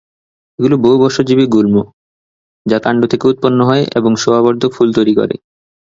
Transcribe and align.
এগুলি 0.59 0.75
বহুবর্ষজীবী 0.77 1.45
গুল্ম, 1.47 1.75
যা 2.65 2.77
কান্ড 2.79 3.01
থেকে 3.07 3.25
উৎপন্ন 3.27 3.59
হয় 3.63 3.83
এবং 3.95 4.11
শোভাবর্ধক 4.15 4.71
ফুল 4.73 4.89
তৈরি 4.97 5.13
করে। 5.15 5.35